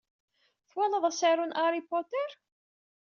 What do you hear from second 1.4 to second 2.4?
n Harry Potter?